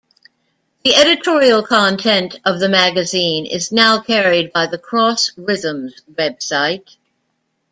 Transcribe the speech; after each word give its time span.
The 0.83 0.95
editorial 0.95 1.61
content 1.61 2.39
of 2.43 2.59
the 2.59 2.67
magazine 2.67 3.45
is 3.45 3.71
now 3.71 4.01
carried 4.01 4.51
by 4.51 4.65
the 4.65 4.79
Cross 4.79 5.33
Rhythms 5.37 6.01
Website. 6.11 6.95